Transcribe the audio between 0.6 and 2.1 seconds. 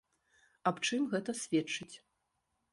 Аб чым гэта сведчыць?